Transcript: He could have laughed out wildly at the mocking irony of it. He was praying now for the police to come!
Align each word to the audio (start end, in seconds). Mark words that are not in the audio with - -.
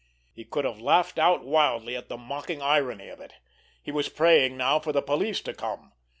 He 0.33 0.45
could 0.45 0.65
have 0.65 0.81
laughed 0.81 1.19
out 1.19 1.45
wildly 1.45 1.95
at 1.95 2.09
the 2.09 2.17
mocking 2.17 2.59
irony 2.59 3.07
of 3.09 3.19
it. 3.19 3.33
He 3.83 3.91
was 3.91 4.09
praying 4.09 4.57
now 4.57 4.79
for 4.79 4.91
the 4.91 5.03
police 5.03 5.41
to 5.41 5.53
come! 5.53 5.91